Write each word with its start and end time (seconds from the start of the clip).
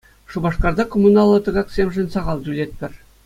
Шупашкарта 0.31 0.83
коммуналлӑ 0.91 1.37
тӑкаксемшӗн 1.45 2.07
сахал 2.13 2.39
тӳлетпӗр. 2.43 2.91